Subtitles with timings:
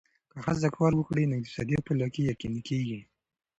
[0.31, 2.99] که ښځه کار وکړي، نو اقتصادي خپلواکي یقیني کېږي.